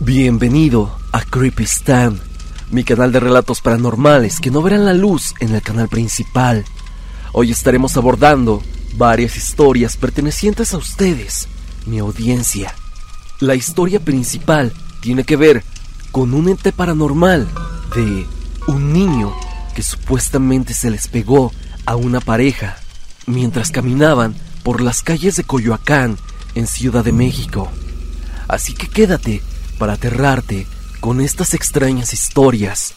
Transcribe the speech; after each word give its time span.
Bienvenido 0.00 0.98
a 1.12 1.22
Creepy 1.22 1.62
Stan, 1.62 2.20
mi 2.72 2.82
canal 2.82 3.12
de 3.12 3.20
relatos 3.20 3.60
paranormales 3.60 4.40
que 4.40 4.50
no 4.50 4.60
verán 4.60 4.84
la 4.84 4.92
luz 4.92 5.34
en 5.38 5.54
el 5.54 5.62
canal 5.62 5.88
principal. 5.88 6.64
Hoy 7.32 7.52
estaremos 7.52 7.96
abordando 7.96 8.60
varias 8.96 9.36
historias 9.36 9.96
pertenecientes 9.96 10.74
a 10.74 10.78
ustedes, 10.78 11.46
mi 11.86 12.00
audiencia. 12.00 12.74
La 13.38 13.54
historia 13.54 14.00
principal 14.00 14.72
tiene 15.00 15.22
que 15.22 15.36
ver 15.36 15.62
con 16.10 16.34
un 16.34 16.48
ente 16.48 16.72
paranormal 16.72 17.46
de 17.94 18.26
un 18.66 18.92
niño 18.92 19.32
que 19.76 19.84
supuestamente 19.84 20.74
se 20.74 20.90
les 20.90 21.06
pegó 21.06 21.52
a 21.86 21.94
una 21.94 22.20
pareja 22.20 22.76
mientras 23.26 23.70
caminaban 23.70 24.34
por 24.64 24.80
las 24.80 25.04
calles 25.04 25.36
de 25.36 25.44
Coyoacán 25.44 26.18
en 26.56 26.66
Ciudad 26.66 27.04
de 27.04 27.12
México. 27.12 27.70
Así 28.48 28.74
que 28.74 28.88
quédate 28.88 29.40
para 29.78 29.94
aterrarte 29.94 30.66
con 31.00 31.20
estas 31.20 31.54
extrañas 31.54 32.12
historias. 32.12 32.94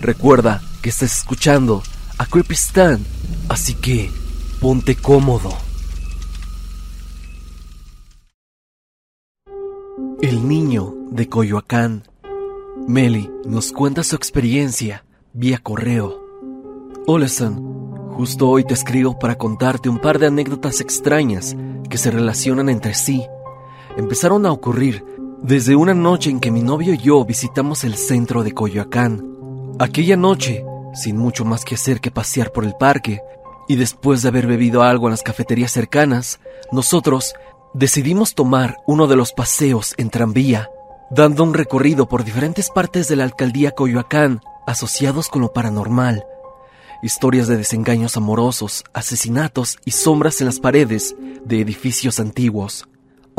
Recuerda 0.00 0.62
que 0.82 0.90
estás 0.90 1.18
escuchando 1.18 1.82
a 2.18 2.26
Creepy 2.26 2.54
Stan, 2.54 3.04
así 3.48 3.74
que 3.74 4.10
ponte 4.60 4.94
cómodo. 4.94 5.56
El 10.22 10.46
niño 10.46 10.94
de 11.10 11.28
Coyoacán. 11.28 12.04
Meli 12.86 13.30
nos 13.44 13.72
cuenta 13.72 14.04
su 14.04 14.16
experiencia 14.16 15.04
vía 15.32 15.58
correo. 15.58 16.20
Hola, 17.06 17.26
Justo 18.10 18.50
hoy 18.50 18.64
te 18.64 18.74
escribo 18.74 19.18
para 19.18 19.36
contarte 19.36 19.88
un 19.88 19.98
par 19.98 20.18
de 20.18 20.26
anécdotas 20.26 20.80
extrañas 20.80 21.56
que 21.88 21.96
se 21.96 22.10
relacionan 22.10 22.68
entre 22.68 22.92
sí. 22.94 23.24
Empezaron 23.96 24.44
a 24.44 24.52
ocurrir 24.52 25.04
desde 25.42 25.74
una 25.74 25.94
noche 25.94 26.30
en 26.30 26.38
que 26.38 26.50
mi 26.50 26.62
novio 26.62 26.94
y 26.94 26.98
yo 26.98 27.24
visitamos 27.24 27.84
el 27.84 27.96
centro 27.96 28.42
de 28.42 28.52
Coyoacán. 28.52 29.24
Aquella 29.78 30.16
noche, 30.16 30.64
sin 30.94 31.16
mucho 31.16 31.44
más 31.44 31.64
que 31.64 31.76
hacer 31.76 32.00
que 32.00 32.10
pasear 32.10 32.52
por 32.52 32.64
el 32.64 32.74
parque, 32.74 33.20
y 33.68 33.76
después 33.76 34.22
de 34.22 34.28
haber 34.28 34.46
bebido 34.46 34.82
algo 34.82 35.06
en 35.06 35.12
las 35.12 35.22
cafeterías 35.22 35.72
cercanas, 35.72 36.40
nosotros 36.72 37.34
decidimos 37.72 38.34
tomar 38.34 38.76
uno 38.86 39.06
de 39.06 39.16
los 39.16 39.32
paseos 39.32 39.94
en 39.96 40.10
tranvía, 40.10 40.68
dando 41.10 41.44
un 41.44 41.54
recorrido 41.54 42.08
por 42.08 42.24
diferentes 42.24 42.68
partes 42.68 43.08
de 43.08 43.16
la 43.16 43.24
alcaldía 43.24 43.70
Coyoacán 43.70 44.40
asociados 44.66 45.28
con 45.28 45.42
lo 45.42 45.52
paranormal. 45.52 46.24
Historias 47.02 47.48
de 47.48 47.56
desengaños 47.56 48.16
amorosos, 48.16 48.84
asesinatos 48.92 49.78
y 49.86 49.92
sombras 49.92 50.40
en 50.40 50.46
las 50.46 50.60
paredes 50.60 51.16
de 51.44 51.60
edificios 51.60 52.20
antiguos. 52.20 52.89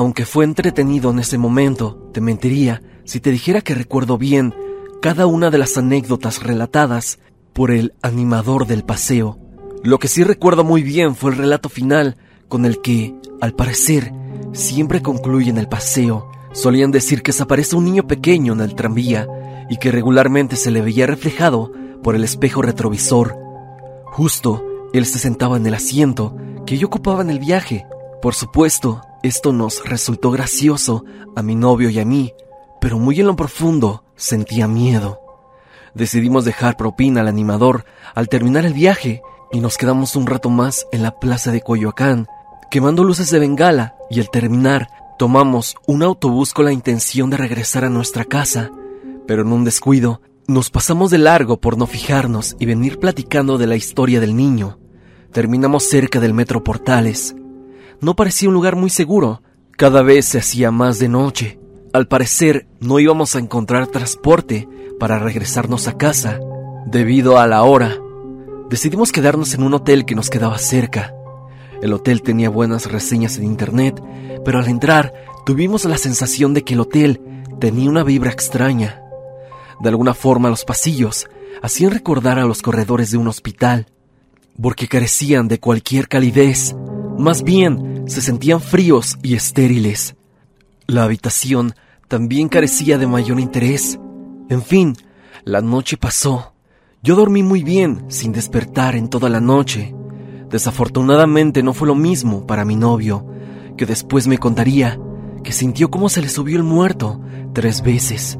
Aunque 0.02 0.25
fue 0.25 0.45
entretenido 0.45 1.11
en 1.11 1.19
ese 1.19 1.38
momento, 1.38 2.09
te 2.11 2.21
mentiría 2.21 2.81
si 3.03 3.19
te 3.19 3.30
dijera 3.30 3.61
que 3.61 3.75
recuerdo 3.75 4.17
bien 4.17 4.52
cada 4.99 5.27
una 5.27 5.52
de 5.52 5.59
las 5.59 5.77
anécdotas 5.77 6.41
relatadas 6.41 7.19
por 7.53 7.69
el 7.69 7.94
animador 8.02 8.66
del 8.66 8.83
paseo. 8.83 9.38
Lo 9.83 9.99
que 9.99 10.07
sí 10.07 10.23
recuerdo 10.23 10.63
muy 10.63 10.81
bien 10.81 11.16
fue 11.16 11.29
el 11.29 11.38
relato 11.38 11.69
final 11.69 12.17
con 12.47 12.66
el 12.66 12.81
que, 12.81 13.13
al 13.41 13.53
parecer, 13.53 14.11
siempre 14.53 15.03
concluyen 15.03 15.59
el 15.59 15.67
paseo. 15.67 16.31
Solían 16.52 16.89
decir 16.89 17.22
que 17.22 17.31
desaparece 17.31 17.75
un 17.75 17.85
niño 17.85 18.07
pequeño 18.07 18.53
en 18.53 18.61
el 18.61 18.73
tranvía 18.73 19.27
y 19.69 19.77
que 19.77 19.91
regularmente 19.91 20.55
se 20.55 20.72
le 20.72 20.81
veía 20.81 21.05
reflejado 21.05 21.73
por 22.02 22.16
el 22.16 22.23
espejo 22.23 22.63
retrovisor. 22.63 23.38
Justo, 24.05 24.66
él 24.94 25.05
se 25.05 25.19
sentaba 25.19 25.57
en 25.57 25.67
el 25.67 25.75
asiento 25.75 26.35
que 26.66 26.79
yo 26.79 26.88
ocupaba 26.88 27.22
en 27.22 27.29
el 27.29 27.38
viaje. 27.38 27.85
Por 28.19 28.33
supuesto, 28.33 29.03
esto 29.23 29.53
nos 29.53 29.83
resultó 29.88 30.31
gracioso 30.31 31.05
a 31.36 31.41
mi 31.41 31.55
novio 31.55 31.89
y 31.89 32.00
a 32.00 32.05
mí, 32.05 32.33
pero 32.80 32.97
muy 32.97 33.19
en 33.19 33.28
lo 33.28 33.36
profundo 33.36 34.03
sentía 34.16 34.67
miedo. 34.67 35.19
Decidimos 35.94 36.45
dejar 36.45 36.78
propina 36.78 37.22
al 37.22 37.28
animador 37.28 37.86
al 38.16 38.30
terminar 38.30 38.66
el 38.66 38.73
viaje 38.73 39.22
y 39.51 39.59
nos 39.59 39.78
quedamos 39.78 40.16
un 40.16 40.25
rato 40.25 40.50
más 40.50 40.88
en 40.91 41.03
la 41.03 41.19
plaza 41.19 41.51
de 41.51 41.62
Coyoacán, 41.62 42.28
quemando 42.69 43.03
luces 43.03 43.29
de 43.29 43.40
bengala 43.40 43.95
y 44.09 44.19
al 44.19 44.29
terminar 44.29 44.88
tomamos 45.19 45.75
un 45.85 46.01
autobús 46.01 46.53
con 46.53 46.66
la 46.66 46.72
intención 46.72 47.29
de 47.29 47.38
regresar 47.38 47.85
a 47.85 47.90
nuestra 47.90 48.25
casa, 48.25 48.72
pero 49.28 49.44
en 49.44 49.51
un 49.51 49.63
descuido 49.63 50.22
nos 50.47 50.69
pasamos 50.69 51.12
de 51.12 51.19
largo 51.19 51.62
por 51.62 51.78
no 51.78 51.85
fijarnos 51.85 52.56
y 52.59 52.66
venir 52.66 52.97
platicando 53.00 53.57
de 53.57 53.68
la 53.68 53.75
historia 53.75 54.19
del 54.19 54.35
niño. 54.35 54.79
Terminamos 55.31 55.84
cerca 55.84 56.19
del 56.19 56.34
Metro 56.34 56.63
Portales, 56.63 57.35
no 58.01 58.16
parecía 58.16 58.50
un 58.50 58.56
lugar 58.56 58.75
muy 58.75 58.89
seguro. 58.89 59.41
Cada 59.78 60.01
vez 60.01 60.25
se 60.25 60.39
hacía 60.39 60.72
más 60.72 61.00
de 61.00 61.07
noche. 61.07 61.59
Al 61.94 62.07
parecer 62.07 62.67
no 62.79 63.00
íbamos 63.00 63.35
a 63.35 63.39
encontrar 63.39 63.88
transporte 63.88 64.67
para 65.00 65.19
regresarnos 65.19 65.88
a 65.88 65.97
casa. 65.97 66.39
Debido 66.88 67.38
a 67.38 67.47
la 67.47 67.63
hora, 67.63 67.97
decidimos 68.69 69.12
quedarnos 69.12 69.53
en 69.53 69.63
un 69.63 69.73
hotel 69.75 70.06
que 70.06 70.16
nos 70.16 70.29
quedaba 70.29 70.57
cerca. 70.57 71.13
El 71.81 71.94
hotel 71.94 72.22
tenía 72.22 72.50
buenas 72.50 72.91
reseñas 72.91 73.38
en 73.38 73.44
internet, 73.44 74.01
pero 74.44 74.59
al 74.59 74.68
entrar 74.68 75.13
tuvimos 75.45 75.85
la 75.85 75.97
sensación 75.97 76.53
de 76.53 76.63
que 76.63 76.73
el 76.73 76.79
hotel 76.79 77.22
tenía 77.59 77.89
una 77.89 78.03
vibra 78.03 78.31
extraña. 78.31 79.01
De 79.79 79.89
alguna 79.89 80.13
forma 80.13 80.50
los 80.50 80.66
pasillos 80.66 81.28
hacían 81.62 81.91
recordar 81.91 82.39
a 82.39 82.45
los 82.45 82.62
corredores 82.62 83.12
de 83.12 83.18
un 83.18 83.28
hospital, 83.28 83.88
porque 84.62 84.88
carecían 84.88 85.47
de 85.47 85.59
cualquier 85.59 86.07
calidez. 86.07 86.75
Más 87.18 87.44
bien, 87.44 87.91
se 88.11 88.22
sentían 88.22 88.59
fríos 88.59 89.17
y 89.23 89.35
estériles. 89.35 90.16
La 90.85 91.03
habitación 91.03 91.73
también 92.07 92.49
carecía 92.49 92.97
de 92.97 93.07
mayor 93.07 93.39
interés. 93.39 93.97
En 94.49 94.61
fin, 94.61 94.95
la 95.45 95.61
noche 95.61 95.95
pasó. 95.95 96.53
Yo 97.01 97.16
dormí 97.16 97.41
muy 97.41 97.63
bien, 97.63 98.03
sin 98.09 98.33
despertar 98.33 98.95
en 98.95 99.07
toda 99.07 99.29
la 99.29 99.39
noche. 99.39 99.95
Desafortunadamente 100.50 101.63
no 101.63 101.73
fue 101.73 101.88
lo 101.88 101.95
mismo 101.95 102.45
para 102.45 102.66
mi 102.66 102.75
novio, 102.75 103.25
que 103.77 103.85
después 103.85 104.27
me 104.27 104.38
contaría 104.38 105.00
que 105.41 105.53
sintió 105.53 105.89
cómo 105.89 106.09
se 106.09 106.21
le 106.21 106.27
subió 106.27 106.57
el 106.57 106.63
muerto 106.63 107.21
tres 107.53 107.81
veces. 107.81 108.38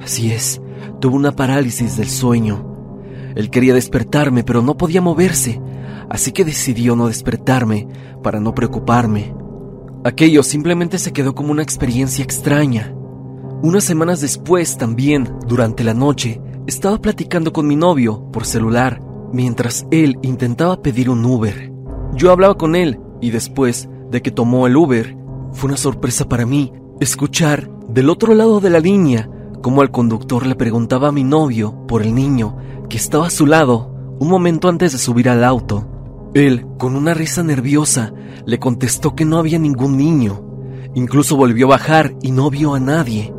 Así 0.00 0.30
es, 0.30 0.60
tuvo 1.00 1.16
una 1.16 1.34
parálisis 1.34 1.96
del 1.96 2.10
sueño. 2.10 2.70
Él 3.34 3.48
quería 3.48 3.72
despertarme, 3.72 4.44
pero 4.44 4.60
no 4.60 4.76
podía 4.76 5.00
moverse, 5.00 5.60
así 6.14 6.30
que 6.30 6.44
decidió 6.44 6.94
no 6.94 7.08
despertarme 7.08 7.88
para 8.22 8.38
no 8.38 8.54
preocuparme. 8.54 9.34
Aquello 10.04 10.44
simplemente 10.44 10.98
se 10.98 11.12
quedó 11.12 11.34
como 11.34 11.50
una 11.50 11.64
experiencia 11.64 12.22
extraña. 12.22 12.94
Unas 13.62 13.82
semanas 13.82 14.20
después, 14.20 14.78
también, 14.78 15.28
durante 15.48 15.82
la 15.82 15.92
noche, 15.92 16.40
estaba 16.68 17.00
platicando 17.00 17.52
con 17.52 17.66
mi 17.66 17.74
novio 17.74 18.30
por 18.30 18.46
celular, 18.46 19.02
mientras 19.32 19.88
él 19.90 20.16
intentaba 20.22 20.80
pedir 20.82 21.10
un 21.10 21.24
Uber. 21.24 21.72
Yo 22.14 22.30
hablaba 22.30 22.54
con 22.54 22.76
él 22.76 23.00
y 23.20 23.30
después 23.30 23.88
de 24.12 24.22
que 24.22 24.30
tomó 24.30 24.68
el 24.68 24.76
Uber, 24.76 25.16
fue 25.50 25.66
una 25.66 25.76
sorpresa 25.76 26.28
para 26.28 26.46
mí 26.46 26.72
escuchar 27.00 27.68
del 27.88 28.08
otro 28.08 28.34
lado 28.34 28.60
de 28.60 28.70
la 28.70 28.78
línea 28.78 29.28
cómo 29.62 29.82
el 29.82 29.90
conductor 29.90 30.46
le 30.46 30.54
preguntaba 30.54 31.08
a 31.08 31.12
mi 31.12 31.24
novio 31.24 31.88
por 31.88 32.02
el 32.02 32.14
niño 32.14 32.56
que 32.88 32.98
estaba 32.98 33.26
a 33.26 33.30
su 33.30 33.46
lado 33.46 33.90
un 34.20 34.28
momento 34.28 34.68
antes 34.68 34.92
de 34.92 34.98
subir 34.98 35.28
al 35.28 35.42
auto. 35.42 35.88
Él, 36.34 36.66
con 36.78 36.96
una 36.96 37.14
risa 37.14 37.44
nerviosa, 37.44 38.12
le 38.44 38.58
contestó 38.58 39.14
que 39.14 39.24
no 39.24 39.38
había 39.38 39.60
ningún 39.60 39.96
niño. 39.96 40.44
Incluso 40.94 41.36
volvió 41.36 41.66
a 41.66 41.70
bajar 41.70 42.14
y 42.22 42.32
no 42.32 42.50
vio 42.50 42.74
a 42.74 42.80
nadie. 42.80 43.32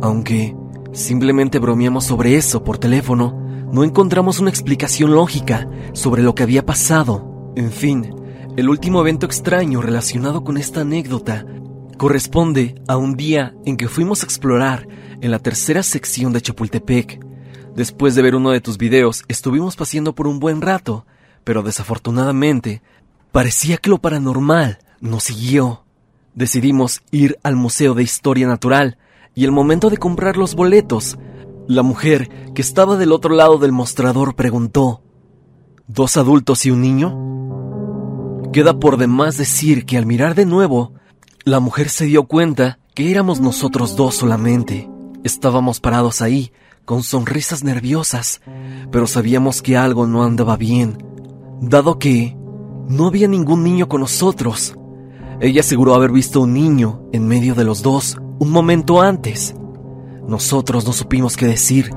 Aunque 0.00 0.56
simplemente 0.92 1.58
bromeamos 1.58 2.04
sobre 2.04 2.36
eso 2.36 2.62
por 2.62 2.78
teléfono, 2.78 3.36
no 3.72 3.82
encontramos 3.82 4.38
una 4.38 4.50
explicación 4.50 5.12
lógica 5.12 5.68
sobre 5.92 6.22
lo 6.22 6.36
que 6.36 6.44
había 6.44 6.64
pasado. 6.64 7.52
En 7.56 7.72
fin, 7.72 8.14
el 8.56 8.68
último 8.68 9.00
evento 9.00 9.26
extraño 9.26 9.82
relacionado 9.82 10.44
con 10.44 10.58
esta 10.58 10.82
anécdota 10.82 11.44
corresponde 11.98 12.76
a 12.86 12.96
un 12.96 13.16
día 13.16 13.54
en 13.66 13.76
que 13.76 13.88
fuimos 13.88 14.22
a 14.22 14.26
explorar 14.26 14.86
en 15.20 15.32
la 15.32 15.40
tercera 15.40 15.82
sección 15.82 16.32
de 16.32 16.40
Chapultepec. 16.40 17.20
Después 17.74 18.14
de 18.14 18.22
ver 18.22 18.36
uno 18.36 18.50
de 18.50 18.60
tus 18.60 18.78
videos, 18.78 19.24
estuvimos 19.26 19.74
paseando 19.74 20.14
por 20.14 20.28
un 20.28 20.38
buen 20.38 20.62
rato 20.62 21.04
pero 21.44 21.62
desafortunadamente 21.62 22.82
parecía 23.32 23.76
que 23.76 23.90
lo 23.90 23.98
paranormal 23.98 24.78
nos 25.00 25.24
siguió. 25.24 25.84
Decidimos 26.34 27.02
ir 27.10 27.38
al 27.42 27.56
Museo 27.56 27.94
de 27.94 28.02
Historia 28.02 28.46
Natural 28.46 28.98
y 29.34 29.44
el 29.44 29.52
momento 29.52 29.90
de 29.90 29.96
comprar 29.96 30.36
los 30.36 30.54
boletos, 30.54 31.18
la 31.66 31.82
mujer 31.82 32.52
que 32.54 32.62
estaba 32.62 32.96
del 32.96 33.12
otro 33.12 33.34
lado 33.34 33.58
del 33.58 33.72
mostrador 33.72 34.34
preguntó, 34.34 35.02
¿Dos 35.86 36.16
adultos 36.16 36.66
y 36.66 36.70
un 36.70 36.80
niño? 36.80 38.50
Queda 38.52 38.78
por 38.78 38.96
demás 38.96 39.36
decir 39.36 39.86
que 39.86 39.96
al 39.96 40.06
mirar 40.06 40.34
de 40.34 40.46
nuevo, 40.46 40.92
la 41.44 41.60
mujer 41.60 41.88
se 41.88 42.06
dio 42.06 42.24
cuenta 42.24 42.78
que 42.94 43.10
éramos 43.10 43.40
nosotros 43.40 43.96
dos 43.96 44.16
solamente. 44.16 44.90
Estábamos 45.24 45.80
parados 45.80 46.20
ahí, 46.20 46.52
con 46.84 47.02
sonrisas 47.02 47.64
nerviosas, 47.64 48.40
pero 48.90 49.06
sabíamos 49.06 49.62
que 49.62 49.76
algo 49.76 50.06
no 50.06 50.24
andaba 50.24 50.56
bien 50.56 50.98
dado 51.60 51.98
que 51.98 52.36
no 52.88 53.06
había 53.06 53.28
ningún 53.28 53.62
niño 53.64 53.88
con 53.88 54.00
nosotros. 54.00 54.74
Ella 55.40 55.60
aseguró 55.60 55.94
haber 55.94 56.10
visto 56.10 56.40
un 56.40 56.54
niño 56.54 57.02
en 57.12 57.26
medio 57.26 57.54
de 57.54 57.64
los 57.64 57.82
dos 57.82 58.16
un 58.38 58.50
momento 58.50 59.00
antes. 59.00 59.54
Nosotros 60.26 60.86
no 60.86 60.92
supimos 60.92 61.36
qué 61.36 61.46
decir, 61.46 61.90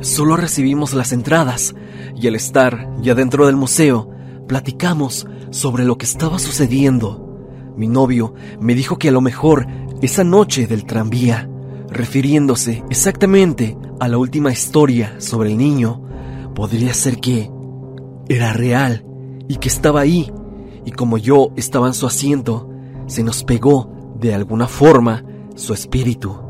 solo 0.00 0.36
recibimos 0.36 0.94
las 0.94 1.12
entradas 1.12 1.74
y 2.16 2.26
al 2.26 2.34
estar 2.34 2.90
ya 3.00 3.14
dentro 3.14 3.46
del 3.46 3.56
museo, 3.56 4.10
platicamos 4.46 5.26
sobre 5.50 5.84
lo 5.84 5.98
que 5.98 6.06
estaba 6.06 6.38
sucediendo. 6.38 7.72
Mi 7.76 7.88
novio 7.88 8.34
me 8.60 8.74
dijo 8.74 8.98
que 8.98 9.08
a 9.08 9.12
lo 9.12 9.20
mejor 9.20 9.66
esa 10.02 10.24
noche 10.24 10.66
del 10.66 10.84
tranvía, 10.84 11.48
refiriéndose 11.90 12.84
exactamente 12.90 13.76
a 14.00 14.08
la 14.08 14.18
última 14.18 14.52
historia 14.52 15.16
sobre 15.18 15.50
el 15.50 15.58
niño, 15.58 16.02
podría 16.54 16.94
ser 16.94 17.20
que 17.20 17.50
era 18.28 18.52
real 18.52 19.04
y 19.48 19.56
que 19.56 19.68
estaba 19.68 20.00
ahí, 20.00 20.32
y 20.84 20.90
como 20.92 21.18
yo 21.18 21.50
estaba 21.56 21.86
en 21.86 21.94
su 21.94 22.06
asiento, 22.06 22.68
se 23.06 23.22
nos 23.22 23.44
pegó 23.44 24.16
de 24.18 24.34
alguna 24.34 24.68
forma 24.68 25.24
su 25.54 25.72
espíritu. 25.72 26.40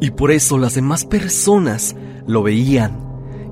Y 0.00 0.10
por 0.10 0.30
eso 0.30 0.58
las 0.58 0.74
demás 0.74 1.04
personas 1.04 1.96
lo 2.26 2.42
veían. 2.42 3.04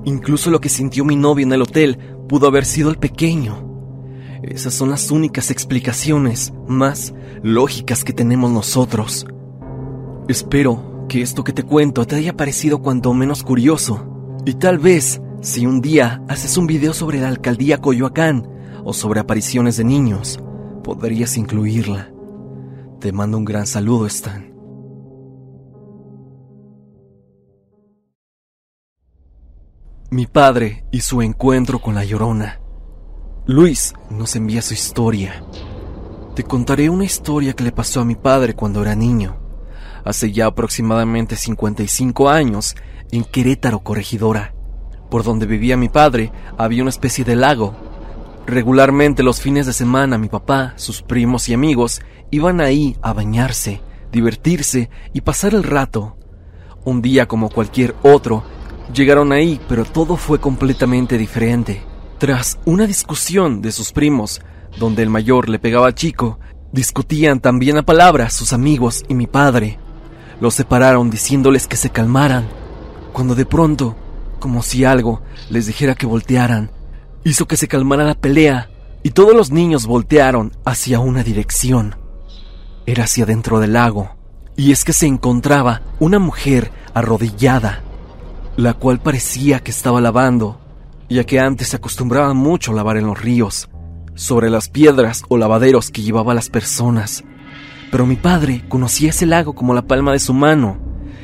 Incluso 0.05 0.51
lo 0.51 0.59
que 0.59 0.69
sintió 0.69 1.05
mi 1.05 1.15
novio 1.15 1.45
en 1.45 1.53
el 1.53 1.61
hotel 1.61 1.97
pudo 2.27 2.47
haber 2.47 2.65
sido 2.65 2.89
el 2.89 2.97
pequeño. 2.97 3.69
Esas 4.43 4.73
son 4.73 4.89
las 4.89 5.09
únicas 5.09 5.51
explicaciones 5.51 6.53
más 6.67 7.13
lógicas 7.41 8.03
que 8.03 8.11
tenemos 8.11 8.51
nosotros. 8.51 9.25
Espero 10.27 11.05
que 11.07 11.21
esto 11.21 11.43
que 11.43 11.53
te 11.53 11.63
cuento 11.63 12.05
te 12.05 12.15
haya 12.15 12.35
parecido 12.35 12.81
cuanto 12.81 13.13
menos 13.13 13.43
curioso. 13.43 14.05
Y 14.45 14.55
tal 14.55 14.79
vez, 14.79 15.21
si 15.43 15.65
un 15.65 15.81
día 15.81 16.23
haces 16.29 16.55
un 16.57 16.67
video 16.67 16.93
sobre 16.93 17.19
la 17.19 17.27
alcaldía 17.27 17.79
Coyoacán 17.79 18.47
o 18.85 18.93
sobre 18.93 19.19
apariciones 19.19 19.75
de 19.75 19.83
niños, 19.83 20.39
podrías 20.83 21.37
incluirla. 21.37 22.11
Te 23.01 23.11
mando 23.11 23.37
un 23.37 23.43
gran 23.43 23.67
saludo, 23.67 24.05
Stan. 24.05 24.53
Mi 30.11 30.27
padre 30.27 30.85
y 30.91 31.01
su 31.01 31.21
encuentro 31.21 31.79
con 31.79 31.95
la 31.95 32.05
llorona. 32.05 32.61
Luis 33.45 33.93
nos 34.09 34.37
envía 34.37 34.61
su 34.61 34.73
historia. 34.73 35.43
Te 36.35 36.43
contaré 36.43 36.89
una 36.89 37.03
historia 37.03 37.53
que 37.53 37.65
le 37.65 37.73
pasó 37.73 37.99
a 37.99 38.05
mi 38.05 38.15
padre 38.15 38.53
cuando 38.53 38.81
era 38.81 38.95
niño, 38.95 39.35
hace 40.05 40.31
ya 40.31 40.45
aproximadamente 40.45 41.35
55 41.35 42.29
años, 42.29 42.75
en 43.11 43.25
Querétaro, 43.25 43.79
Corregidora. 43.79 44.52
Por 45.13 45.23
donde 45.23 45.45
vivía 45.45 45.77
mi 45.77 45.89
padre 45.89 46.31
había 46.57 46.81
una 46.81 46.89
especie 46.89 47.23
de 47.23 47.35
lago. 47.35 47.75
Regularmente 48.47 49.21
los 49.21 49.41
fines 49.41 49.67
de 49.67 49.73
semana 49.73 50.17
mi 50.17 50.27
papá, 50.27 50.73
sus 50.75 51.03
primos 51.03 51.49
y 51.49 51.53
amigos 51.53 52.01
iban 52.31 52.59
ahí 52.59 52.97
a 53.03 53.13
bañarse, 53.13 53.79
divertirse 54.11 54.89
y 55.13 55.21
pasar 55.21 55.53
el 55.53 55.61
rato. 55.61 56.17
Un 56.83 57.03
día 57.03 57.27
como 57.27 57.49
cualquier 57.51 57.93
otro, 58.01 58.43
Llegaron 58.91 59.31
ahí, 59.31 59.61
pero 59.69 59.85
todo 59.85 60.17
fue 60.17 60.39
completamente 60.39 61.19
diferente. 61.19 61.83
Tras 62.17 62.57
una 62.65 62.87
discusión 62.87 63.61
de 63.61 63.71
sus 63.71 63.91
primos, 63.91 64.41
donde 64.79 65.03
el 65.03 65.11
mayor 65.11 65.47
le 65.47 65.59
pegaba 65.59 65.85
al 65.85 65.93
chico, 65.93 66.39
discutían 66.71 67.39
también 67.39 67.77
a 67.77 67.83
palabras 67.83 68.33
sus 68.33 68.51
amigos 68.51 69.05
y 69.07 69.13
mi 69.13 69.27
padre. 69.27 69.77
Los 70.41 70.55
separaron 70.55 71.11
diciéndoles 71.11 71.67
que 71.67 71.77
se 71.77 71.91
calmaran, 71.91 72.47
cuando 73.13 73.35
de 73.35 73.45
pronto, 73.45 73.95
como 74.43 74.61
si 74.61 74.83
algo 74.83 75.21
les 75.49 75.67
dijera 75.67 75.95
que 75.95 76.05
voltearan, 76.05 76.69
hizo 77.23 77.47
que 77.47 77.55
se 77.55 77.69
calmara 77.69 78.03
la 78.03 78.13
pelea 78.13 78.69
y 79.01 79.11
todos 79.11 79.33
los 79.33 79.51
niños 79.51 79.85
voltearon 79.85 80.51
hacia 80.65 80.99
una 80.99 81.23
dirección. 81.23 81.95
Era 82.85 83.05
hacia 83.05 83.25
dentro 83.25 83.61
del 83.61 83.71
lago, 83.71 84.17
y 84.57 84.73
es 84.73 84.83
que 84.83 84.91
se 84.91 85.07
encontraba 85.07 85.81
una 86.01 86.19
mujer 86.19 86.73
arrodillada 86.93 87.83
la 88.57 88.73
cual 88.73 88.99
parecía 88.99 89.61
que 89.61 89.71
estaba 89.71 90.01
lavando, 90.01 90.59
ya 91.09 91.23
que 91.23 91.39
antes 91.39 91.69
se 91.69 91.77
acostumbraba 91.77 92.33
mucho 92.33 92.71
a 92.71 92.75
lavar 92.75 92.97
en 92.97 93.07
los 93.07 93.21
ríos, 93.21 93.69
sobre 94.13 94.49
las 94.49 94.67
piedras 94.67 95.23
o 95.29 95.37
lavaderos 95.37 95.89
que 95.89 96.01
llevaba 96.01 96.33
las 96.33 96.49
personas. 96.49 97.23
Pero 97.91 98.05
mi 98.05 98.17
padre 98.17 98.65
conocía 98.67 99.11
ese 99.11 99.25
lago 99.25 99.55
como 99.55 99.73
la 99.73 99.83
palma 99.83 100.11
de 100.11 100.19
su 100.19 100.33
mano, 100.33 100.79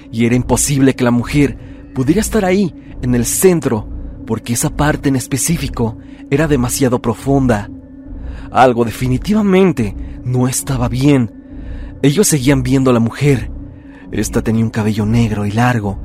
y 0.09 0.25
era 0.25 0.35
imposible 0.35 0.95
que 0.95 1.03
la 1.03 1.11
mujer 1.11 1.68
pudiera 1.93 2.21
estar 2.21 2.45
ahí, 2.45 2.73
en 3.01 3.15
el 3.15 3.25
centro, 3.25 3.87
porque 4.25 4.53
esa 4.53 4.69
parte 4.69 5.09
en 5.09 5.15
específico 5.15 5.97
era 6.29 6.47
demasiado 6.47 7.01
profunda. 7.01 7.69
Algo 8.51 8.85
definitivamente 8.85 9.95
no 10.23 10.47
estaba 10.47 10.87
bien. 10.87 11.31
Ellos 12.01 12.27
seguían 12.27 12.63
viendo 12.63 12.91
a 12.91 12.93
la 12.93 12.99
mujer. 12.99 13.51
Esta 14.11 14.41
tenía 14.41 14.63
un 14.63 14.69
cabello 14.69 15.05
negro 15.05 15.45
y 15.45 15.51
largo, 15.51 15.99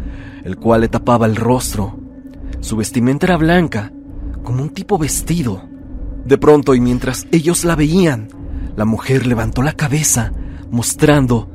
el 0.45 0.57
cual 0.57 0.83
le 0.83 0.89
tapaba 0.89 1.27
el 1.27 1.37
rostro. 1.37 1.99
Su 2.61 2.77
vestimenta 2.77 3.27
era 3.27 3.37
blanca, 3.37 3.93
como 4.43 4.63
un 4.63 4.71
tipo 4.71 4.99
vestido. 4.99 5.69
De 6.25 6.39
pronto, 6.39 6.75
y 6.75 6.81
mientras 6.81 7.27
ellos 7.33 7.65
la 7.65 7.77
veían, 7.77 8.29
la 8.77 8.85
mujer 8.85 9.27
levantó 9.27 9.63
la 9.63 9.73
cabeza, 9.73 10.33
mostrando 10.71 11.51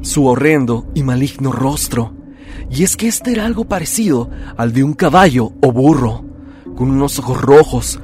su 0.00 0.26
horrendo 0.26 0.86
y 0.94 1.02
maligno 1.02 1.52
rostro. 1.52 2.14
Y 2.70 2.82
es 2.84 2.96
que 2.96 3.08
este 3.08 3.32
era 3.32 3.46
algo 3.46 3.64
parecido 3.64 4.30
al 4.56 4.72
de 4.72 4.84
un 4.84 4.94
caballo 4.94 5.52
o 5.60 5.72
burro, 5.72 6.24
con 6.76 6.90
unos 6.90 7.18
ojos 7.18 7.40
rojos, 7.40 8.00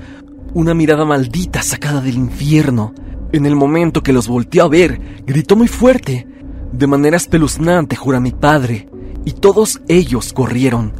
una 0.54 0.74
mirada 0.74 1.04
maldita 1.04 1.62
sacada 1.62 2.00
del 2.00 2.16
infierno. 2.16 2.94
En 3.32 3.46
el 3.46 3.56
momento 3.56 4.02
que 4.02 4.12
los 4.12 4.28
volteó 4.28 4.64
a 4.64 4.68
ver, 4.68 5.00
gritó 5.26 5.56
muy 5.56 5.68
fuerte, 5.68 6.26
de 6.72 6.86
manera 6.86 7.16
espeluznante, 7.16 7.96
jura 7.96 8.20
mi 8.20 8.32
padre, 8.32 8.88
y 9.24 9.32
todos 9.32 9.80
ellos 9.88 10.32
corrieron. 10.32 10.92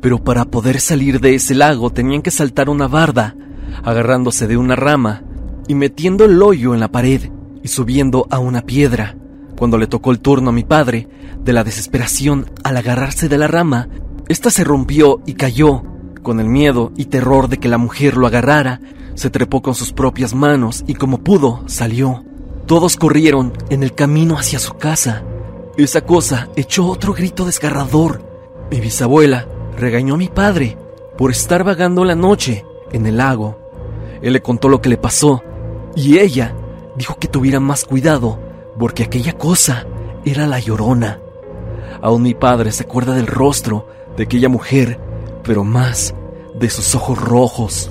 Pero 0.00 0.22
para 0.22 0.44
poder 0.44 0.80
salir 0.80 1.20
de 1.20 1.34
ese 1.34 1.54
lago 1.54 1.90
tenían 1.90 2.22
que 2.22 2.30
saltar 2.30 2.68
una 2.68 2.88
barda, 2.88 3.34
agarrándose 3.82 4.46
de 4.46 4.56
una 4.56 4.76
rama 4.76 5.22
y 5.68 5.74
metiendo 5.74 6.24
el 6.24 6.40
hoyo 6.42 6.74
en 6.74 6.80
la 6.80 6.88
pared 6.88 7.30
y 7.62 7.68
subiendo 7.68 8.26
a 8.30 8.38
una 8.38 8.62
piedra. 8.62 9.16
Cuando 9.56 9.78
le 9.78 9.86
tocó 9.86 10.10
el 10.10 10.20
turno 10.20 10.50
a 10.50 10.52
mi 10.52 10.64
padre, 10.64 11.08
de 11.42 11.52
la 11.52 11.64
desesperación 11.64 12.50
al 12.62 12.76
agarrarse 12.76 13.28
de 13.28 13.38
la 13.38 13.46
rama, 13.46 13.88
ésta 14.28 14.50
se 14.50 14.64
rompió 14.64 15.20
y 15.24 15.34
cayó. 15.34 15.82
Con 16.22 16.40
el 16.40 16.48
miedo 16.48 16.92
y 16.96 17.06
terror 17.06 17.48
de 17.48 17.58
que 17.58 17.68
la 17.68 17.78
mujer 17.78 18.16
lo 18.16 18.26
agarrara, 18.26 18.80
se 19.14 19.30
trepó 19.30 19.62
con 19.62 19.74
sus 19.74 19.92
propias 19.92 20.34
manos 20.34 20.84
y 20.86 20.94
como 20.94 21.18
pudo 21.18 21.62
salió. 21.66 22.24
Todos 22.66 22.96
corrieron 22.96 23.52
en 23.70 23.82
el 23.82 23.94
camino 23.94 24.36
hacia 24.36 24.58
su 24.58 24.74
casa. 24.74 25.22
Esa 25.78 26.00
cosa 26.02 26.48
echó 26.56 26.86
otro 26.86 27.14
grito 27.14 27.44
desgarrador. 27.44 28.22
Mi 28.70 28.80
bisabuela 28.80 29.46
regañó 29.78 30.14
a 30.14 30.18
mi 30.18 30.28
padre 30.28 30.76
por 31.16 31.30
estar 31.30 31.64
vagando 31.64 32.04
la 32.04 32.16
noche 32.16 32.64
en 32.92 33.06
el 33.06 33.18
lago. 33.18 33.58
Él 34.20 34.32
le 34.32 34.42
contó 34.42 34.68
lo 34.68 34.82
que 34.82 34.88
le 34.88 34.98
pasó 34.98 35.42
y 35.94 36.18
ella 36.18 36.54
dijo 36.96 37.16
que 37.18 37.28
tuviera 37.28 37.60
más 37.60 37.84
cuidado 37.84 38.45
porque 38.78 39.04
aquella 39.04 39.32
cosa 39.34 39.86
era 40.24 40.46
la 40.46 40.58
llorona. 40.58 41.20
Aún 42.02 42.22
mi 42.22 42.34
padre 42.34 42.72
se 42.72 42.84
acuerda 42.84 43.14
del 43.14 43.26
rostro 43.26 43.88
de 44.16 44.24
aquella 44.24 44.48
mujer, 44.48 44.98
pero 45.42 45.64
más 45.64 46.14
de 46.54 46.70
sus 46.70 46.94
ojos 46.94 47.18
rojos, 47.18 47.90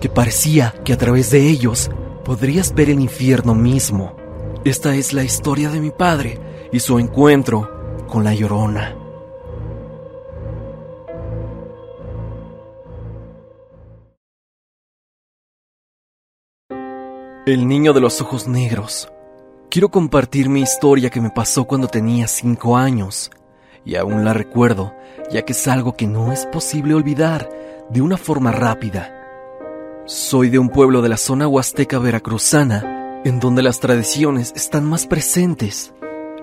que 0.00 0.08
parecía 0.08 0.74
que 0.84 0.92
a 0.92 0.98
través 0.98 1.30
de 1.30 1.48
ellos 1.48 1.90
podrías 2.24 2.74
ver 2.74 2.90
el 2.90 3.00
infierno 3.00 3.54
mismo. 3.54 4.16
Esta 4.64 4.94
es 4.94 5.12
la 5.12 5.24
historia 5.24 5.70
de 5.70 5.80
mi 5.80 5.90
padre 5.90 6.38
y 6.72 6.80
su 6.80 6.98
encuentro 6.98 8.06
con 8.08 8.24
la 8.24 8.34
llorona. 8.34 8.96
El 17.46 17.66
niño 17.66 17.92
de 17.92 18.00
los 18.00 18.20
ojos 18.20 18.46
negros. 18.46 19.08
Quiero 19.70 19.90
compartir 19.90 20.48
mi 20.48 20.60
historia 20.60 21.10
que 21.10 21.20
me 21.20 21.30
pasó 21.30 21.64
cuando 21.64 21.88
tenía 21.88 22.26
cinco 22.26 22.76
años, 22.76 23.30
y 23.84 23.96
aún 23.96 24.24
la 24.24 24.32
recuerdo, 24.32 24.94
ya 25.30 25.42
que 25.42 25.52
es 25.52 25.68
algo 25.68 25.96
que 25.96 26.06
no 26.06 26.32
es 26.32 26.46
posible 26.46 26.94
olvidar 26.94 27.48
de 27.88 28.02
una 28.02 28.16
forma 28.16 28.52
rápida. 28.52 29.14
Soy 30.06 30.50
de 30.50 30.58
un 30.58 30.68
pueblo 30.68 31.02
de 31.02 31.08
la 31.08 31.16
zona 31.16 31.46
huasteca 31.46 31.98
veracruzana, 31.98 33.22
en 33.24 33.38
donde 33.38 33.62
las 33.62 33.80
tradiciones 33.80 34.52
están 34.56 34.84
más 34.84 35.06
presentes 35.06 35.92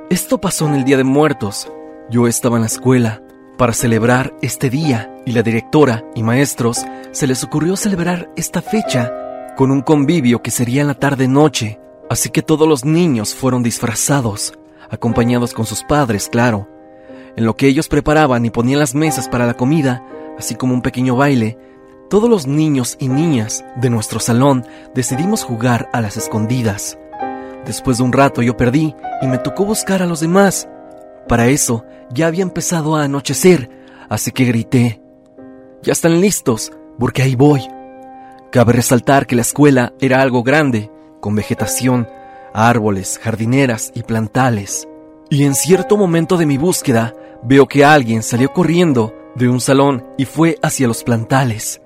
esto 0.09 0.39
pasó 0.39 0.67
en 0.67 0.75
el 0.75 0.85
Día 0.85 0.95
de 0.95 1.03
Muertos. 1.03 1.69
Yo 2.09 2.27
estaba 2.27 2.55
en 2.55 2.61
la 2.61 2.67
escuela 2.67 3.21
para 3.57 3.73
celebrar 3.73 4.33
este 4.41 4.69
día 4.69 5.13
y 5.25 5.33
la 5.33 5.43
directora 5.43 6.05
y 6.15 6.23
maestros 6.23 6.85
se 7.11 7.27
les 7.27 7.43
ocurrió 7.43 7.75
celebrar 7.75 8.31
esta 8.37 8.61
fecha 8.61 9.11
con 9.57 9.69
un 9.69 9.81
convivio 9.81 10.41
que 10.41 10.49
sería 10.49 10.79
en 10.79 10.87
la 10.87 10.93
tarde-noche, 10.93 11.81
así 12.09 12.29
que 12.29 12.41
todos 12.41 12.67
los 12.67 12.85
niños 12.85 13.35
fueron 13.35 13.63
disfrazados, 13.63 14.57
acompañados 14.89 15.53
con 15.53 15.65
sus 15.65 15.83
padres, 15.83 16.29
claro. 16.29 16.67
En 17.35 17.45
lo 17.45 17.55
que 17.55 17.67
ellos 17.67 17.87
preparaban 17.87 18.45
y 18.45 18.49
ponían 18.49 18.79
las 18.79 18.95
mesas 18.95 19.29
para 19.29 19.45
la 19.45 19.53
comida, 19.53 20.03
así 20.37 20.55
como 20.55 20.73
un 20.73 20.81
pequeño 20.81 21.15
baile, 21.15 21.57
todos 22.09 22.29
los 22.29 22.47
niños 22.47 22.95
y 22.99 23.09
niñas 23.09 23.65
de 23.75 23.89
nuestro 23.89 24.19
salón 24.19 24.65
decidimos 24.95 25.43
jugar 25.43 25.89
a 25.91 25.99
las 25.99 26.15
escondidas. 26.15 26.97
Después 27.65 27.97
de 27.97 28.05
un 28.05 28.13
rato 28.13 28.41
yo 28.41 28.55
perdí 28.55 28.95
y 29.21 29.27
me 29.27 29.37
tocó 29.37 29.65
buscar 29.65 30.01
a 30.01 30.05
los 30.05 30.21
demás. 30.21 30.69
Para 31.27 31.47
eso 31.47 31.83
ya 32.09 32.27
había 32.27 32.43
empezado 32.43 32.95
a 32.95 33.03
anochecer, 33.03 33.69
así 34.07 34.31
que 34.31 34.45
grité. 34.45 35.01
Ya 35.83 35.91
están 35.91 36.21
listos, 36.21 36.71
porque 36.97 37.23
ahí 37.23 37.35
voy. 37.35 37.67
Cabe 38.51 38.71
resaltar 38.71 39.27
que 39.27 39.35
la 39.35 39.41
escuela 39.41 39.93
era 39.99 40.21
algo 40.21 40.43
grande, 40.43 40.89
con 41.19 41.35
vegetación, 41.35 42.07
árboles, 42.53 43.19
jardineras 43.21 43.91
y 43.93 44.03
plantales. 44.03 44.87
Y 45.29 45.43
en 45.43 45.55
cierto 45.55 45.97
momento 45.97 46.37
de 46.37 46.45
mi 46.45 46.57
búsqueda, 46.57 47.13
veo 47.43 47.67
que 47.67 47.85
alguien 47.85 48.23
salió 48.23 48.51
corriendo 48.53 49.13
de 49.35 49.49
un 49.49 49.59
salón 49.59 50.05
y 50.17 50.25
fue 50.25 50.57
hacia 50.61 50.87
los 50.87 51.03
plantales. 51.03 51.81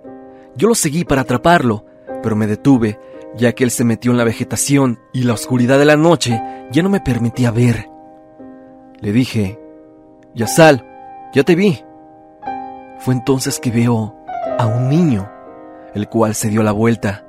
Yo 0.56 0.68
lo 0.68 0.76
seguí 0.76 1.04
para 1.04 1.22
atraparlo, 1.22 1.86
pero 2.22 2.36
me 2.36 2.48
detuve, 2.48 3.00
ya 3.36 3.54
que 3.54 3.64
él 3.64 3.72
se 3.72 3.84
metió 3.84 4.12
en 4.12 4.18
la 4.18 4.24
vegetación 4.24 5.00
y 5.14 5.24
la 5.24 5.34
oscuridad 5.34 5.80
de 5.80 5.86
la 5.86 5.98
noche 5.98 6.42
ya 6.72 6.84
no 6.84 6.90
me 6.90 7.02
permitía 7.02 7.52
ver. 7.52 7.90
Le 9.00 9.12
dije, 9.12 9.60
ya 10.36 10.48
sal, 10.48 10.86
ya 11.34 11.44
te 11.44 11.56
vi. 11.56 11.84
Fue 13.00 13.14
entonces 13.14 13.60
que 13.60 13.72
veo 13.72 14.16
a 14.58 14.68
un 14.68 14.90
niño, 14.90 15.30
el 15.94 16.08
cual 16.08 16.36
se 16.36 16.50
dio 16.50 16.62
la 16.64 16.72
vuelta, 16.72 17.26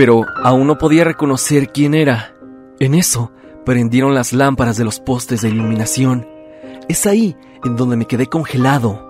pero 0.00 0.24
aún 0.42 0.66
no 0.66 0.78
podía 0.78 1.04
reconocer 1.04 1.72
quién 1.72 1.92
era. 1.92 2.34
En 2.78 2.94
eso, 2.94 3.32
prendieron 3.66 4.14
las 4.14 4.32
lámparas 4.32 4.78
de 4.78 4.84
los 4.84 4.98
postes 4.98 5.42
de 5.42 5.50
iluminación. 5.50 6.26
Es 6.88 7.04
ahí 7.04 7.36
en 7.66 7.76
donde 7.76 7.98
me 7.98 8.06
quedé 8.06 8.26
congelado. 8.26 9.06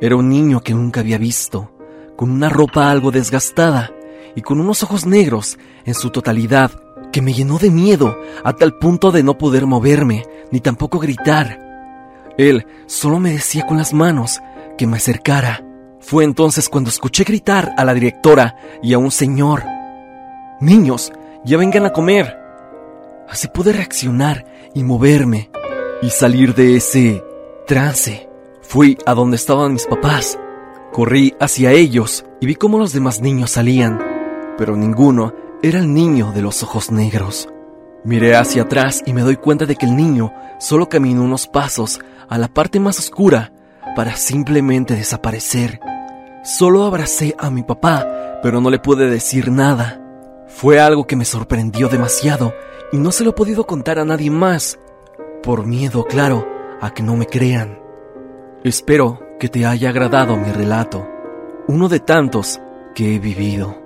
Era 0.00 0.14
un 0.14 0.28
niño 0.28 0.60
que 0.60 0.72
nunca 0.72 1.00
había 1.00 1.18
visto, 1.18 1.72
con 2.14 2.30
una 2.30 2.48
ropa 2.48 2.92
algo 2.92 3.10
desgastada 3.10 3.90
y 4.36 4.42
con 4.42 4.60
unos 4.60 4.84
ojos 4.84 5.04
negros 5.04 5.58
en 5.84 5.94
su 5.94 6.10
totalidad 6.10 6.70
que 7.10 7.20
me 7.20 7.32
llenó 7.32 7.58
de 7.58 7.70
miedo 7.70 8.16
a 8.44 8.52
tal 8.52 8.78
punto 8.78 9.10
de 9.10 9.24
no 9.24 9.36
poder 9.36 9.66
moverme 9.66 10.22
ni 10.52 10.60
tampoco 10.60 11.00
gritar. 11.00 11.58
Él 12.38 12.68
solo 12.86 13.18
me 13.18 13.32
decía 13.32 13.66
con 13.66 13.78
las 13.78 13.92
manos 13.92 14.40
que 14.78 14.86
me 14.86 14.98
acercara. 14.98 15.64
Fue 15.98 16.22
entonces 16.22 16.68
cuando 16.68 16.90
escuché 16.90 17.24
gritar 17.24 17.72
a 17.76 17.84
la 17.84 17.94
directora 17.94 18.54
y 18.80 18.92
a 18.92 18.98
un 18.98 19.10
señor. 19.10 19.73
Niños, 20.60 21.12
ya 21.44 21.56
vengan 21.56 21.86
a 21.86 21.92
comer. 21.92 22.38
Así 23.28 23.48
pude 23.48 23.72
reaccionar 23.72 24.44
y 24.74 24.82
moverme 24.82 25.50
y 26.02 26.10
salir 26.10 26.54
de 26.54 26.76
ese 26.76 27.24
trance. 27.66 28.28
Fui 28.62 28.96
a 29.06 29.14
donde 29.14 29.36
estaban 29.36 29.72
mis 29.72 29.86
papás. 29.86 30.38
Corrí 30.92 31.34
hacia 31.40 31.72
ellos 31.72 32.24
y 32.40 32.46
vi 32.46 32.54
cómo 32.54 32.78
los 32.78 32.92
demás 32.92 33.20
niños 33.20 33.50
salían, 33.50 34.00
pero 34.56 34.76
ninguno 34.76 35.34
era 35.62 35.80
el 35.80 35.92
niño 35.92 36.32
de 36.32 36.42
los 36.42 36.62
ojos 36.62 36.90
negros. 36.90 37.48
Miré 38.04 38.36
hacia 38.36 38.62
atrás 38.62 39.02
y 39.06 39.12
me 39.12 39.22
doy 39.22 39.36
cuenta 39.36 39.66
de 39.66 39.76
que 39.76 39.86
el 39.86 39.96
niño 39.96 40.32
solo 40.58 40.88
caminó 40.88 41.22
unos 41.22 41.48
pasos 41.48 42.00
a 42.28 42.38
la 42.38 42.48
parte 42.48 42.78
más 42.78 42.98
oscura 42.98 43.52
para 43.96 44.16
simplemente 44.16 44.94
desaparecer. 44.94 45.80
Solo 46.44 46.84
abracé 46.84 47.34
a 47.38 47.50
mi 47.50 47.62
papá, 47.62 48.06
pero 48.42 48.60
no 48.60 48.70
le 48.70 48.78
pude 48.78 49.08
decir 49.08 49.50
nada. 49.50 50.03
Fue 50.54 50.80
algo 50.80 51.04
que 51.04 51.16
me 51.16 51.24
sorprendió 51.24 51.88
demasiado 51.88 52.54
y 52.92 52.96
no 52.98 53.10
se 53.10 53.24
lo 53.24 53.30
he 53.30 53.32
podido 53.32 53.66
contar 53.66 53.98
a 53.98 54.04
nadie 54.04 54.30
más, 54.30 54.78
por 55.42 55.66
miedo, 55.66 56.04
claro, 56.04 56.46
a 56.80 56.94
que 56.94 57.02
no 57.02 57.16
me 57.16 57.26
crean. 57.26 57.80
Espero 58.62 59.18
que 59.40 59.48
te 59.48 59.66
haya 59.66 59.88
agradado 59.88 60.36
mi 60.36 60.52
relato, 60.52 61.08
uno 61.66 61.88
de 61.88 61.98
tantos 61.98 62.60
que 62.94 63.16
he 63.16 63.18
vivido. 63.18 63.82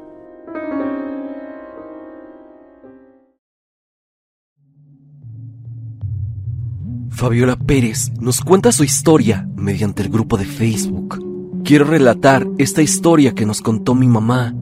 Fabiola 7.08 7.56
Pérez 7.56 8.12
nos 8.20 8.42
cuenta 8.42 8.72
su 8.72 8.84
historia 8.84 9.48
mediante 9.56 10.02
el 10.02 10.10
grupo 10.10 10.37
de 10.37 10.44
Facebook. 10.44 11.18
Quiero 11.64 11.87
relatar 11.87 12.46
esta 12.58 12.82
historia 12.82 13.34
que 13.34 13.46
nos 13.46 13.62
contó 13.62 13.94
mi 13.94 14.06
mamá. 14.06 14.54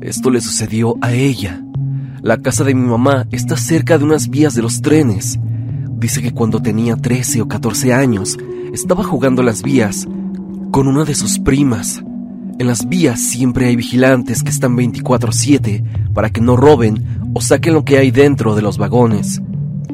Esto 0.00 0.30
le 0.30 0.40
sucedió 0.40 0.96
a 1.00 1.12
ella. 1.12 1.62
La 2.22 2.38
casa 2.38 2.64
de 2.64 2.74
mi 2.74 2.86
mamá 2.86 3.26
está 3.30 3.56
cerca 3.56 3.98
de 3.98 4.04
unas 4.04 4.28
vías 4.28 4.54
de 4.54 4.62
los 4.62 4.82
trenes. 4.82 5.38
Dice 5.98 6.20
que 6.20 6.32
cuando 6.32 6.60
tenía 6.60 6.96
13 6.96 7.40
o 7.40 7.48
14 7.48 7.94
años, 7.94 8.36
estaba 8.72 9.02
jugando 9.02 9.42
las 9.42 9.62
vías 9.62 10.06
con 10.70 10.86
una 10.86 11.04
de 11.04 11.14
sus 11.14 11.38
primas. 11.38 12.02
En 12.58 12.66
las 12.66 12.88
vías 12.88 13.20
siempre 13.20 13.66
hay 13.66 13.76
vigilantes 13.76 14.42
que 14.42 14.50
están 14.50 14.76
24/7 14.76 15.82
para 16.12 16.30
que 16.30 16.40
no 16.40 16.56
roben 16.56 17.30
o 17.34 17.40
saquen 17.40 17.74
lo 17.74 17.84
que 17.84 17.96
hay 17.96 18.10
dentro 18.10 18.54
de 18.54 18.62
los 18.62 18.76
vagones. 18.76 19.40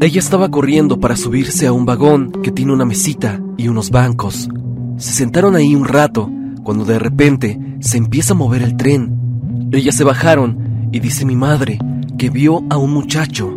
Ella 0.00 0.18
estaba 0.18 0.50
corriendo 0.50 0.99
para 0.99 1.16
subirse 1.16 1.68
a 1.68 1.73
un 1.73 1.87
vagón 1.87 2.32
que 2.42 2.50
tiene 2.50 2.73
una 2.73 2.85
mesita 2.85 3.40
y 3.56 3.68
unos 3.68 3.90
bancos. 3.90 4.49
Se 4.97 5.12
sentaron 5.12 5.54
ahí 5.54 5.76
un 5.76 5.85
rato, 5.85 6.28
cuando 6.64 6.85
de 6.85 6.99
repente 6.99 7.59
se 7.80 7.99
empieza 7.99 8.32
a 8.32 8.37
mover 8.37 8.62
el 8.62 8.76
tren. 8.76 9.22
Ellas 9.73 9.95
se 9.95 10.05
bajaron 10.05 10.91
y 10.93 11.00
dice 11.00 11.25
mi 11.25 11.35
madre 11.35 11.79
que 12.19 12.29
vio 12.29 12.62
a 12.69 12.76
un 12.76 12.93
muchacho. 12.93 13.50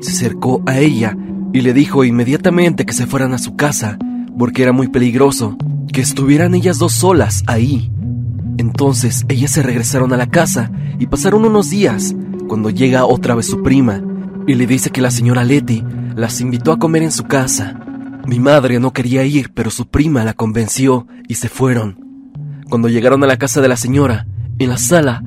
Se 0.00 0.10
acercó 0.10 0.60
a 0.66 0.80
ella 0.80 1.16
y 1.52 1.60
le 1.60 1.72
dijo 1.72 2.02
inmediatamente 2.02 2.84
que 2.84 2.92
se 2.92 3.06
fueran 3.06 3.32
a 3.32 3.38
su 3.38 3.54
casa, 3.54 3.96
porque 4.36 4.64
era 4.64 4.72
muy 4.72 4.88
peligroso 4.88 5.56
que 5.92 6.00
estuvieran 6.00 6.54
ellas 6.54 6.78
dos 6.78 6.94
solas 6.94 7.44
ahí. 7.46 7.92
Entonces 8.58 9.24
ellas 9.28 9.52
se 9.52 9.62
regresaron 9.62 10.12
a 10.12 10.16
la 10.16 10.26
casa 10.26 10.72
y 10.98 11.06
pasaron 11.06 11.44
unos 11.44 11.70
días 11.70 12.14
cuando 12.48 12.68
llega 12.68 13.06
otra 13.06 13.36
vez 13.36 13.46
su 13.46 13.62
prima 13.62 14.02
y 14.48 14.54
le 14.54 14.66
dice 14.66 14.90
que 14.90 15.00
la 15.00 15.12
señora 15.12 15.44
Letty 15.44 15.84
las 16.16 16.40
invitó 16.40 16.72
a 16.72 16.78
comer 16.80 17.04
en 17.04 17.12
su 17.12 17.24
casa. 17.24 17.78
Mi 18.26 18.40
madre 18.40 18.80
no 18.80 18.92
quería 18.92 19.24
ir, 19.24 19.52
pero 19.54 19.70
su 19.70 19.86
prima 19.86 20.24
la 20.24 20.34
convenció 20.34 21.06
y 21.28 21.36
se 21.36 21.48
fueron. 21.48 21.98
Cuando 22.68 22.88
llegaron 22.88 23.22
a 23.22 23.28
la 23.28 23.36
casa 23.36 23.60
de 23.60 23.68
la 23.68 23.76
señora, 23.76 24.26
en 24.58 24.68
la 24.68 24.76
sala 24.76 25.22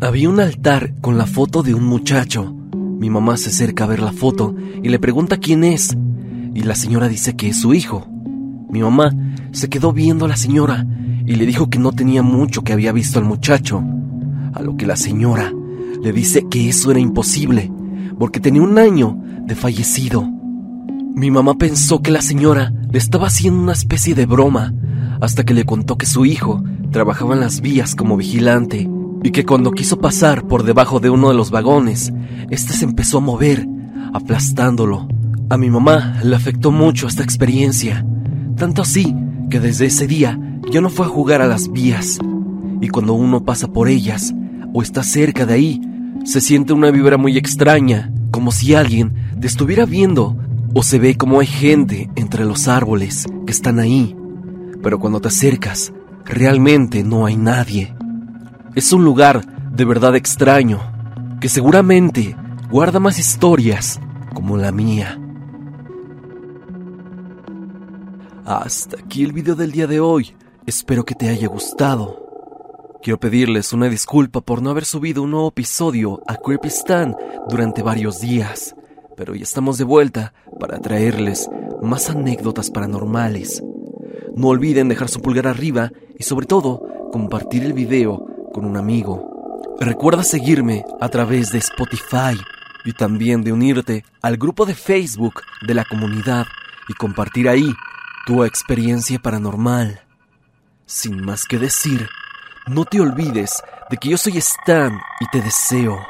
había 0.00 0.30
un 0.30 0.40
altar 0.40 0.94
con 1.02 1.18
la 1.18 1.26
foto 1.26 1.62
de 1.62 1.74
un 1.74 1.84
muchacho. 1.84 2.54
Mi 2.72 3.10
mamá 3.10 3.36
se 3.36 3.50
acerca 3.50 3.84
a 3.84 3.86
ver 3.86 4.00
la 4.00 4.12
foto 4.12 4.54
y 4.82 4.88
le 4.88 4.98
pregunta 4.98 5.36
quién 5.36 5.62
es, 5.62 5.96
y 6.54 6.62
la 6.62 6.74
señora 6.74 7.06
dice 7.06 7.36
que 7.36 7.48
es 7.48 7.60
su 7.60 7.74
hijo. 7.74 8.08
Mi 8.70 8.80
mamá 8.80 9.14
se 9.52 9.68
quedó 9.68 9.92
viendo 9.92 10.24
a 10.24 10.28
la 10.28 10.36
señora 10.36 10.86
y 11.26 11.34
le 11.34 11.44
dijo 11.44 11.68
que 11.68 11.78
no 11.78 11.92
tenía 11.92 12.22
mucho 12.22 12.62
que 12.62 12.72
había 12.72 12.92
visto 12.92 13.18
al 13.18 13.26
muchacho, 13.26 13.82
a 14.54 14.62
lo 14.62 14.76
que 14.76 14.86
la 14.86 14.96
señora 14.96 15.52
le 16.02 16.12
dice 16.12 16.46
que 16.50 16.70
eso 16.70 16.90
era 16.90 17.00
imposible, 17.00 17.70
porque 18.18 18.40
tenía 18.40 18.62
un 18.62 18.78
año 18.78 19.18
de 19.44 19.54
fallecido. 19.54 20.26
Mi 21.14 21.30
mamá 21.30 21.54
pensó 21.56 22.00
que 22.00 22.10
la 22.10 22.22
señora 22.22 22.72
le 22.90 22.98
estaba 22.98 23.26
haciendo 23.26 23.60
una 23.60 23.72
especie 23.72 24.14
de 24.14 24.24
broma, 24.24 24.72
hasta 25.20 25.44
que 25.44 25.52
le 25.52 25.66
contó 25.66 25.98
que 25.98 26.06
su 26.06 26.24
hijo 26.24 26.64
trabajaba 26.90 27.34
en 27.34 27.40
las 27.40 27.60
vías 27.60 27.94
como 27.94 28.16
vigilante 28.16 28.88
y 29.22 29.30
que 29.30 29.44
cuando 29.44 29.72
quiso 29.72 29.98
pasar 29.98 30.46
por 30.46 30.62
debajo 30.62 31.00
de 31.00 31.10
uno 31.10 31.28
de 31.28 31.34
los 31.34 31.50
vagones, 31.50 32.12
este 32.50 32.72
se 32.72 32.84
empezó 32.84 33.18
a 33.18 33.22
mover, 33.22 33.66
aplastándolo. 34.12 35.08
A 35.48 35.56
mi 35.56 35.70
mamá 35.70 36.20
le 36.22 36.36
afectó 36.36 36.70
mucho 36.70 37.06
esta 37.06 37.22
experiencia, 37.22 38.04
tanto 38.56 38.82
así 38.82 39.14
que 39.50 39.60
desde 39.60 39.86
ese 39.86 40.06
día 40.06 40.38
ya 40.70 40.80
no 40.80 40.90
fue 40.90 41.06
a 41.06 41.08
jugar 41.08 41.42
a 41.42 41.46
las 41.46 41.70
vías. 41.70 42.18
Y 42.80 42.88
cuando 42.88 43.14
uno 43.14 43.44
pasa 43.44 43.68
por 43.68 43.88
ellas 43.88 44.32
o 44.72 44.82
está 44.82 45.02
cerca 45.02 45.44
de 45.44 45.54
ahí, 45.54 45.80
se 46.24 46.40
siente 46.40 46.72
una 46.72 46.90
vibra 46.90 47.16
muy 47.16 47.36
extraña, 47.36 48.12
como 48.30 48.52
si 48.52 48.74
alguien 48.74 49.14
te 49.40 49.46
estuviera 49.46 49.86
viendo, 49.86 50.36
o 50.74 50.82
se 50.82 50.98
ve 50.98 51.16
como 51.16 51.40
hay 51.40 51.46
gente 51.46 52.10
entre 52.14 52.44
los 52.44 52.68
árboles 52.68 53.26
que 53.44 53.52
están 53.52 53.80
ahí. 53.80 54.16
Pero 54.82 54.98
cuando 54.98 55.20
te 55.20 55.28
acercas, 55.28 55.92
realmente 56.24 57.02
no 57.02 57.26
hay 57.26 57.36
nadie. 57.36 57.94
Es 58.76 58.92
un 58.92 59.04
lugar 59.04 59.44
de 59.72 59.84
verdad 59.84 60.14
extraño, 60.14 60.80
que 61.40 61.48
seguramente 61.48 62.36
guarda 62.70 63.00
más 63.00 63.18
historias 63.18 63.98
como 64.32 64.56
la 64.56 64.70
mía. 64.70 65.20
Hasta 68.44 69.00
aquí 69.00 69.24
el 69.24 69.32
video 69.32 69.56
del 69.56 69.72
día 69.72 69.88
de 69.88 69.98
hoy. 69.98 70.36
Espero 70.66 71.04
que 71.04 71.16
te 71.16 71.28
haya 71.28 71.48
gustado. 71.48 72.98
Quiero 73.02 73.18
pedirles 73.18 73.72
una 73.72 73.88
disculpa 73.88 74.40
por 74.40 74.62
no 74.62 74.70
haber 74.70 74.84
subido 74.84 75.24
un 75.24 75.32
nuevo 75.32 75.48
episodio 75.48 76.22
a 76.28 76.36
Creepy 76.36 76.68
Stan 76.68 77.16
durante 77.48 77.82
varios 77.82 78.20
días, 78.20 78.76
pero 79.16 79.34
ya 79.34 79.42
estamos 79.42 79.78
de 79.78 79.84
vuelta 79.84 80.32
para 80.60 80.78
traerles 80.78 81.50
más 81.82 82.08
anécdotas 82.08 82.70
paranormales. 82.70 83.64
No 84.36 84.46
olviden 84.46 84.88
dejar 84.88 85.08
su 85.08 85.20
pulgar 85.20 85.48
arriba 85.48 85.90
y 86.16 86.22
sobre 86.22 86.46
todo 86.46 86.82
compartir 87.10 87.64
el 87.64 87.72
video 87.72 88.29
con 88.52 88.64
un 88.64 88.76
amigo. 88.76 89.62
Recuerda 89.80 90.22
seguirme 90.22 90.84
a 91.00 91.08
través 91.08 91.52
de 91.52 91.58
Spotify 91.58 92.38
y 92.84 92.92
también 92.92 93.42
de 93.42 93.52
unirte 93.52 94.04
al 94.22 94.36
grupo 94.36 94.66
de 94.66 94.74
Facebook 94.74 95.42
de 95.66 95.74
la 95.74 95.84
comunidad 95.84 96.46
y 96.88 96.94
compartir 96.94 97.48
ahí 97.48 97.72
tu 98.26 98.44
experiencia 98.44 99.18
paranormal. 99.18 100.00
Sin 100.86 101.24
más 101.24 101.44
que 101.46 101.58
decir, 101.58 102.08
no 102.66 102.84
te 102.84 103.00
olvides 103.00 103.62
de 103.90 103.96
que 103.96 104.10
yo 104.10 104.18
soy 104.18 104.38
Stan 104.38 105.00
y 105.20 105.26
te 105.30 105.40
deseo 105.40 106.04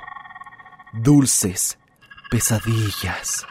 dulces 0.93 1.79
pesadillas. 2.31 3.47